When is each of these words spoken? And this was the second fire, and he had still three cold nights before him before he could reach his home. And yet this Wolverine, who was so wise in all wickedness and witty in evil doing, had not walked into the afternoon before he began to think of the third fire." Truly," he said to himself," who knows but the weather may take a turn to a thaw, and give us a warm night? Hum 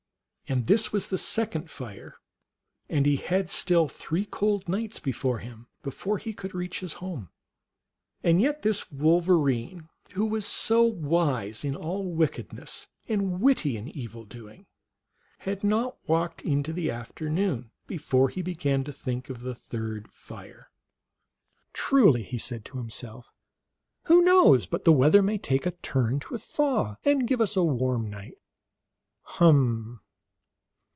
And 0.51 0.67
this 0.67 0.91
was 0.91 1.07
the 1.07 1.17
second 1.17 1.71
fire, 1.71 2.17
and 2.89 3.05
he 3.05 3.15
had 3.15 3.49
still 3.49 3.87
three 3.87 4.25
cold 4.25 4.67
nights 4.67 4.99
before 4.99 5.39
him 5.39 5.67
before 5.81 6.17
he 6.17 6.33
could 6.33 6.53
reach 6.53 6.81
his 6.81 6.91
home. 6.91 7.29
And 8.21 8.41
yet 8.41 8.61
this 8.61 8.91
Wolverine, 8.91 9.87
who 10.11 10.25
was 10.25 10.45
so 10.45 10.83
wise 10.83 11.63
in 11.63 11.73
all 11.73 12.03
wickedness 12.13 12.89
and 13.07 13.39
witty 13.39 13.77
in 13.77 13.87
evil 13.87 14.25
doing, 14.25 14.65
had 15.37 15.63
not 15.63 15.95
walked 16.05 16.41
into 16.41 16.73
the 16.73 16.91
afternoon 16.91 17.71
before 17.87 18.27
he 18.27 18.41
began 18.41 18.83
to 18.83 18.91
think 18.91 19.29
of 19.29 19.43
the 19.43 19.55
third 19.55 20.11
fire." 20.11 20.69
Truly," 21.73 22.23
he 22.23 22.37
said 22.37 22.65
to 22.65 22.77
himself," 22.77 23.31
who 24.07 24.21
knows 24.21 24.65
but 24.65 24.83
the 24.83 24.91
weather 24.91 25.21
may 25.21 25.37
take 25.37 25.65
a 25.65 25.71
turn 25.71 26.19
to 26.19 26.35
a 26.35 26.39
thaw, 26.39 26.97
and 27.05 27.25
give 27.25 27.39
us 27.39 27.55
a 27.55 27.63
warm 27.63 28.09
night? 28.09 28.35
Hum 29.21 30.01